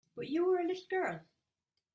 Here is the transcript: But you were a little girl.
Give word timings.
But 0.15 0.29
you 0.29 0.47
were 0.47 0.57
a 0.57 0.63
little 0.65 0.81
girl. 0.89 1.19